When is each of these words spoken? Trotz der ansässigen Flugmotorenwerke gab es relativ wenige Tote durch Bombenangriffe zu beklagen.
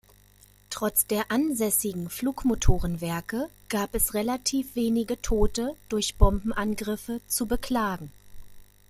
Trotz 0.71 1.05
der 1.05 1.29
ansässigen 1.29 2.09
Flugmotorenwerke 2.09 3.51
gab 3.69 3.93
es 3.93 4.15
relativ 4.15 4.75
wenige 4.75 5.21
Tote 5.21 5.75
durch 5.89 6.15
Bombenangriffe 6.15 7.21
zu 7.27 7.45
beklagen. 7.45 8.11